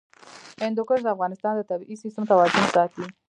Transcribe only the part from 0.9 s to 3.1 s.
د افغانستان د طبعي سیسټم توازن ساتي.